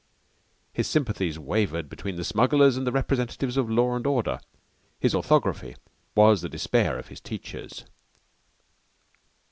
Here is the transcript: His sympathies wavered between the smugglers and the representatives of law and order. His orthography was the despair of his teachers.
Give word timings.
His 0.73 0.87
sympathies 0.89 1.37
wavered 1.37 1.87
between 1.87 2.15
the 2.15 2.23
smugglers 2.23 2.75
and 2.75 2.87
the 2.87 2.91
representatives 2.91 3.55
of 3.55 3.69
law 3.69 3.95
and 3.95 4.07
order. 4.07 4.39
His 4.99 5.13
orthography 5.13 5.75
was 6.15 6.41
the 6.41 6.49
despair 6.49 6.97
of 6.97 7.09
his 7.09 7.21
teachers. 7.21 7.85